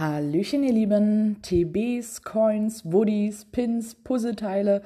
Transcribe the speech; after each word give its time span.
Hallöchen, 0.00 0.62
ihr 0.62 0.72
Lieben. 0.72 1.42
TBs, 1.42 2.22
Coins, 2.22 2.90
Woodies, 2.90 3.44
Pins, 3.44 3.94
Puzzleteile. 3.94 4.80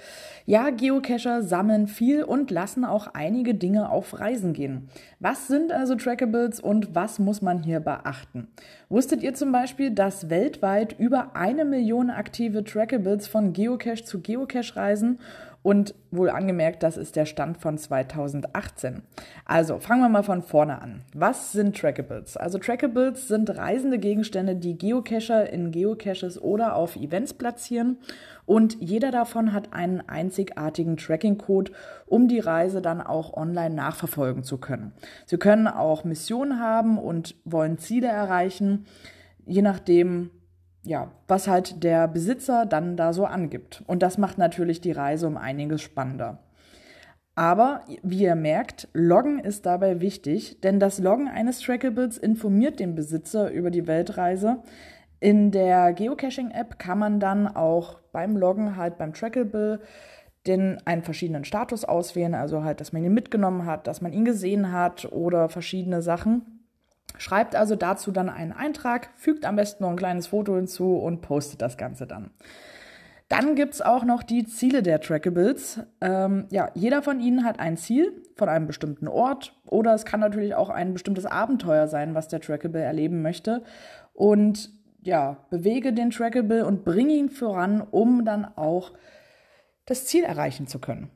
Ja, 0.44 0.70
Geocacher 0.70 1.42
sammeln 1.42 1.86
viel 1.86 2.24
und 2.24 2.50
lassen 2.50 2.84
auch 2.84 3.08
einige 3.14 3.54
Dinge 3.54 3.90
auf 3.90 4.18
Reisen 4.18 4.54
gehen. 4.54 4.88
Was 5.20 5.46
sind 5.46 5.70
also 5.70 5.94
Trackables 5.94 6.58
und 6.58 6.96
was 6.96 7.20
muss 7.20 7.42
man 7.42 7.62
hier 7.62 7.78
beachten? 7.78 8.48
Wusstet 8.88 9.22
ihr 9.22 9.34
zum 9.34 9.52
Beispiel, 9.52 9.92
dass 9.92 10.30
weltweit 10.30 10.98
über 10.98 11.36
eine 11.36 11.64
Million 11.64 12.10
aktive 12.10 12.64
Trackables 12.64 13.28
von 13.28 13.52
Geocache 13.52 14.02
zu 14.02 14.20
Geocache 14.20 14.74
reisen 14.74 15.20
und 15.64 15.94
wohl 16.10 16.28
angemerkt, 16.28 16.82
das 16.82 16.98
ist 16.98 17.16
der 17.16 17.24
Stand 17.24 17.56
von 17.56 17.78
2018. 17.78 19.02
Also 19.46 19.78
fangen 19.78 20.02
wir 20.02 20.10
mal 20.10 20.22
von 20.22 20.42
vorne 20.42 20.80
an. 20.82 21.00
Was 21.14 21.52
sind 21.52 21.74
Trackables? 21.74 22.36
Also 22.36 22.58
Trackables 22.58 23.28
sind 23.28 23.48
reisende 23.48 23.98
Gegenstände, 23.98 24.56
die 24.56 24.76
Geocacher 24.76 25.50
in 25.50 25.70
Geocaches 25.70 26.40
oder 26.40 26.76
auf 26.76 26.96
Events 26.96 27.32
platzieren. 27.32 27.96
Und 28.44 28.76
jeder 28.78 29.10
davon 29.10 29.54
hat 29.54 29.72
einen 29.72 30.06
einzigartigen 30.06 30.98
Tracking-Code, 30.98 31.72
um 32.04 32.28
die 32.28 32.40
Reise 32.40 32.82
dann 32.82 33.00
auch 33.00 33.32
online 33.32 33.74
nachverfolgen 33.74 34.44
zu 34.44 34.58
können. 34.58 34.92
Sie 35.24 35.38
können 35.38 35.66
auch 35.66 36.04
Missionen 36.04 36.60
haben 36.60 36.98
und 36.98 37.36
wollen 37.46 37.78
Ziele 37.78 38.08
erreichen, 38.08 38.84
je 39.46 39.62
nachdem, 39.62 40.28
ja, 40.84 41.10
was 41.26 41.48
halt 41.48 41.82
der 41.82 42.06
Besitzer 42.08 42.66
dann 42.66 42.96
da 42.96 43.12
so 43.12 43.24
angibt. 43.24 43.82
Und 43.86 44.02
das 44.02 44.18
macht 44.18 44.38
natürlich 44.38 44.80
die 44.80 44.92
Reise 44.92 45.26
um 45.26 45.36
einiges 45.36 45.82
spannender. 45.82 46.38
Aber 47.34 47.80
wie 48.02 48.22
ihr 48.22 48.36
merkt, 48.36 48.88
Loggen 48.92 49.40
ist 49.40 49.66
dabei 49.66 50.00
wichtig, 50.00 50.60
denn 50.60 50.78
das 50.78 51.00
Loggen 51.00 51.26
eines 51.26 51.60
Trackables 51.60 52.16
informiert 52.16 52.78
den 52.78 52.94
Besitzer 52.94 53.50
über 53.50 53.70
die 53.70 53.88
Weltreise. 53.88 54.62
In 55.18 55.50
der 55.50 55.92
Geocaching-App 55.94 56.78
kann 56.78 56.98
man 56.98 57.18
dann 57.18 57.48
auch 57.48 57.98
beim 58.12 58.36
Loggen 58.36 58.76
halt 58.76 58.98
beim 58.98 59.12
Trackable 59.14 59.80
den 60.46 60.78
einen 60.84 61.02
verschiedenen 61.02 61.44
Status 61.44 61.84
auswählen, 61.84 62.34
also 62.34 62.62
halt, 62.62 62.80
dass 62.80 62.92
man 62.92 63.02
ihn 63.02 63.14
mitgenommen 63.14 63.64
hat, 63.64 63.86
dass 63.86 64.02
man 64.02 64.12
ihn 64.12 64.26
gesehen 64.26 64.72
hat 64.72 65.10
oder 65.10 65.48
verschiedene 65.48 66.02
Sachen. 66.02 66.53
Schreibt 67.16 67.54
also 67.54 67.76
dazu 67.76 68.10
dann 68.10 68.28
einen 68.28 68.52
Eintrag, 68.52 69.10
fügt 69.14 69.44
am 69.44 69.56
besten 69.56 69.84
noch 69.84 69.90
ein 69.90 69.96
kleines 69.96 70.26
Foto 70.26 70.56
hinzu 70.56 70.96
und 70.96 71.20
postet 71.20 71.62
das 71.62 71.76
Ganze 71.76 72.06
dann. 72.06 72.30
Dann 73.28 73.54
gibt 73.54 73.74
es 73.74 73.82
auch 73.82 74.04
noch 74.04 74.22
die 74.22 74.44
Ziele 74.44 74.82
der 74.82 75.00
Trackables. 75.00 75.80
Ähm, 76.00 76.46
ja, 76.50 76.70
jeder 76.74 77.02
von 77.02 77.20
ihnen 77.20 77.44
hat 77.44 77.58
ein 77.58 77.76
Ziel 77.76 78.22
von 78.36 78.48
einem 78.48 78.66
bestimmten 78.66 79.08
Ort 79.08 79.54
oder 79.66 79.94
es 79.94 80.04
kann 80.04 80.20
natürlich 80.20 80.54
auch 80.54 80.68
ein 80.68 80.92
bestimmtes 80.92 81.24
Abenteuer 81.24 81.88
sein, 81.88 82.14
was 82.14 82.28
der 82.28 82.40
Trackable 82.40 82.82
erleben 82.82 83.22
möchte. 83.22 83.62
Und 84.12 84.70
ja, 85.02 85.38
bewege 85.50 85.92
den 85.92 86.10
Trackable 86.10 86.66
und 86.66 86.84
bringe 86.84 87.14
ihn 87.14 87.30
voran, 87.30 87.80
um 87.80 88.24
dann 88.24 88.44
auch 88.44 88.92
das 89.86 90.06
Ziel 90.06 90.24
erreichen 90.24 90.66
zu 90.66 90.78
können. 90.78 91.10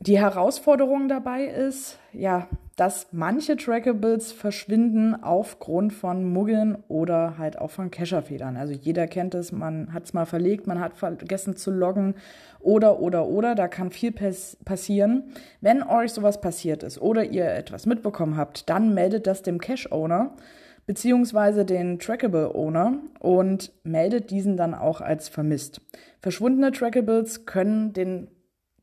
Die 0.00 0.18
Herausforderung 0.18 1.08
dabei 1.08 1.44
ist, 1.44 1.98
ja, 2.12 2.48
dass 2.76 3.08
manche 3.12 3.56
Trackables 3.56 4.32
verschwinden 4.32 5.14
aufgrund 5.22 5.94
von 5.94 6.30
Muggeln 6.30 6.76
oder 6.88 7.38
halt 7.38 7.58
auch 7.58 7.70
von 7.70 7.90
Kescherfedern. 7.90 8.58
Also 8.58 8.74
jeder 8.74 9.06
kennt 9.06 9.34
es, 9.34 9.50
man 9.50 9.94
hat 9.94 10.04
es 10.04 10.12
mal 10.12 10.26
verlegt, 10.26 10.66
man 10.66 10.78
hat 10.78 10.94
vergessen 10.94 11.56
zu 11.56 11.70
loggen 11.70 12.14
oder, 12.60 13.00
oder, 13.00 13.26
oder. 13.26 13.54
Da 13.54 13.66
kann 13.66 13.90
viel 13.90 14.12
passieren. 14.12 15.32
Wenn 15.62 15.82
euch 15.82 16.12
sowas 16.12 16.42
passiert 16.42 16.82
ist 16.82 17.00
oder 17.00 17.24
ihr 17.24 17.50
etwas 17.50 17.86
mitbekommen 17.86 18.36
habt, 18.36 18.68
dann 18.68 18.92
meldet 18.92 19.26
das 19.26 19.42
dem 19.42 19.58
Cache-Owner 19.58 20.36
beziehungsweise 20.84 21.64
den 21.64 21.98
Trackable-Owner 21.98 22.98
und 23.18 23.72
meldet 23.84 24.30
diesen 24.30 24.56
dann 24.56 24.74
auch 24.74 25.00
als 25.00 25.28
vermisst. 25.28 25.80
Verschwundene 26.20 26.72
Trackables 26.72 27.46
können 27.46 27.92
den 27.92 28.28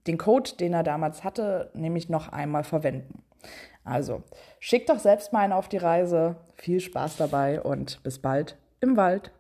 den 0.07 0.17
Code, 0.17 0.51
den 0.59 0.73
er 0.73 0.83
damals 0.83 1.23
hatte, 1.23 1.71
nämlich 1.73 2.09
noch 2.09 2.27
einmal 2.29 2.63
verwenden. 2.63 3.23
Also, 3.83 4.23
schickt 4.59 4.89
doch 4.89 4.99
selbst 4.99 5.33
mal 5.33 5.39
einen 5.39 5.53
auf 5.53 5.67
die 5.67 5.77
Reise. 5.77 6.35
Viel 6.55 6.79
Spaß 6.79 7.17
dabei 7.17 7.61
und 7.61 8.01
bis 8.03 8.19
bald 8.19 8.57
im 8.79 8.97
Wald. 8.97 9.31